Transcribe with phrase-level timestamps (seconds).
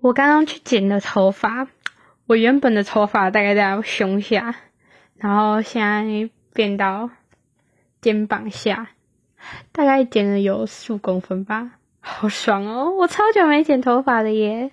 [0.00, 1.66] 我刚刚去剪了头发，
[2.26, 4.54] 我原本的头发大概在胸下，
[5.16, 7.10] 然后现在变到
[8.00, 8.90] 肩膀下，
[9.72, 12.90] 大概剪了有四五公分吧，好爽哦！
[12.92, 14.70] 我超久没剪头发了耶。